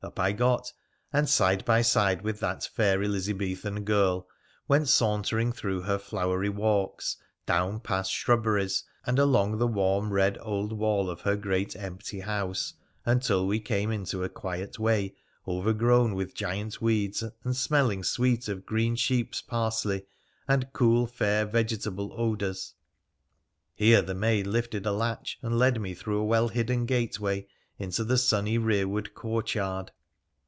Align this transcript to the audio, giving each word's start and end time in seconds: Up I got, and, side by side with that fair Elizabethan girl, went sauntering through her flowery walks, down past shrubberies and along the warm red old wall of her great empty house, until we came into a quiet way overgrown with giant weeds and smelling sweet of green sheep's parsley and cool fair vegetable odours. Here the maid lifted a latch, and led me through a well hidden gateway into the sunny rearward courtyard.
Up 0.00 0.20
I 0.20 0.30
got, 0.30 0.72
and, 1.12 1.28
side 1.28 1.64
by 1.64 1.82
side 1.82 2.22
with 2.22 2.38
that 2.38 2.62
fair 2.62 3.02
Elizabethan 3.02 3.82
girl, 3.82 4.28
went 4.68 4.86
sauntering 4.86 5.50
through 5.50 5.80
her 5.80 5.98
flowery 5.98 6.48
walks, 6.48 7.16
down 7.46 7.80
past 7.80 8.12
shrubberies 8.12 8.84
and 9.06 9.18
along 9.18 9.58
the 9.58 9.66
warm 9.66 10.12
red 10.12 10.38
old 10.40 10.72
wall 10.72 11.10
of 11.10 11.22
her 11.22 11.34
great 11.34 11.74
empty 11.74 12.20
house, 12.20 12.74
until 13.04 13.44
we 13.44 13.58
came 13.58 13.90
into 13.90 14.22
a 14.22 14.28
quiet 14.28 14.78
way 14.78 15.16
overgrown 15.48 16.14
with 16.14 16.32
giant 16.32 16.80
weeds 16.80 17.24
and 17.42 17.56
smelling 17.56 18.04
sweet 18.04 18.46
of 18.46 18.64
green 18.64 18.94
sheep's 18.94 19.42
parsley 19.42 20.04
and 20.46 20.72
cool 20.72 21.08
fair 21.08 21.44
vegetable 21.44 22.12
odours. 22.12 22.74
Here 23.74 24.00
the 24.02 24.14
maid 24.14 24.46
lifted 24.46 24.86
a 24.86 24.92
latch, 24.92 25.40
and 25.42 25.58
led 25.58 25.80
me 25.80 25.92
through 25.92 26.20
a 26.20 26.24
well 26.24 26.46
hidden 26.46 26.86
gateway 26.86 27.48
into 27.80 28.02
the 28.02 28.18
sunny 28.18 28.58
rearward 28.58 29.14
courtyard. 29.14 29.92